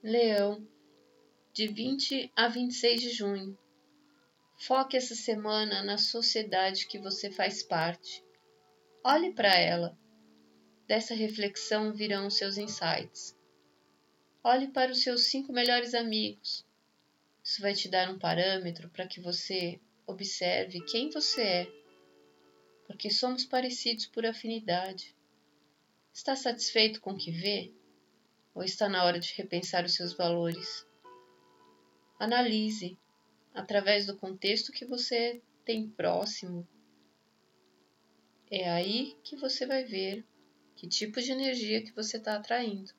[0.00, 0.64] Leão,
[1.52, 3.58] de 20 a 26 de junho.
[4.56, 8.24] Foque essa semana na sociedade que você faz parte.
[9.02, 9.98] Olhe para ela.
[10.86, 13.36] Dessa reflexão virão seus insights.
[14.44, 16.64] Olhe para os seus cinco melhores amigos.
[17.42, 21.72] Isso vai te dar um parâmetro para que você observe quem você é,
[22.86, 25.12] porque somos parecidos por afinidade.
[26.14, 27.72] Está satisfeito com o que vê?
[28.58, 30.84] Ou está na hora de repensar os seus valores?
[32.18, 32.98] Analise,
[33.54, 36.66] através do contexto que você tem próximo.
[38.50, 40.26] É aí que você vai ver
[40.74, 42.90] que tipo de energia que você está atraindo.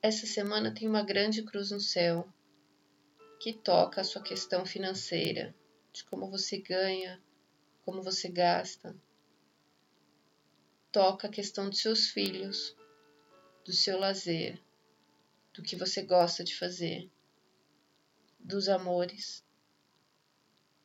[0.00, 2.26] Essa semana tem uma grande cruz no céu
[3.38, 5.54] que toca a sua questão financeira,
[5.92, 7.22] de como você ganha,
[7.84, 8.96] como você gasta.
[10.90, 12.74] Toca a questão dos seus filhos,
[13.68, 14.58] do seu lazer,
[15.52, 17.06] do que você gosta de fazer,
[18.40, 19.44] dos amores.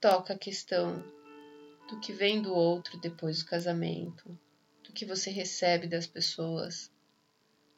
[0.00, 1.04] Toca a questão
[1.90, 4.30] do que vem do outro depois do casamento,
[4.82, 6.90] do que você recebe das pessoas,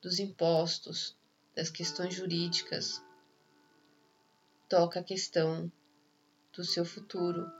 [0.00, 1.16] dos impostos,
[1.56, 3.02] das questões jurídicas.
[4.68, 5.72] Toca a questão
[6.52, 7.50] do seu futuro,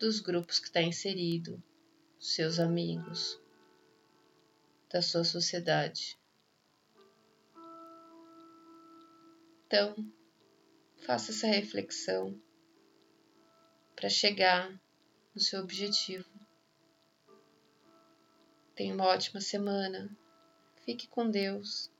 [0.00, 1.62] dos grupos que está inserido,
[2.18, 3.38] dos seus amigos
[4.90, 6.18] da sua sociedade.
[9.66, 9.94] Então,
[11.04, 12.40] faça essa reflexão
[13.94, 14.70] para chegar
[15.34, 16.28] no seu objetivo.
[18.74, 20.08] Tenha uma ótima semana.
[20.84, 21.90] Fique com Deus.